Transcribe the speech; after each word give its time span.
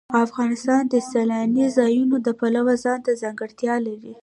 افغانستان 0.25 0.81
د 0.93 0.95
سیلانی 1.11 1.65
ځایونه 1.77 2.15
د 2.21 2.27
پلوه 2.39 2.73
ځانته 2.83 3.11
ځانګړتیا 3.21 3.75
لري. 3.87 4.13